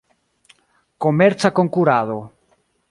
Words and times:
Komerca 1.03 1.51
Konkurado. 1.59 2.17